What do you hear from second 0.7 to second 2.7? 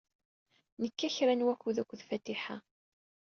Nekka kra n wakud akked Fatiḥa.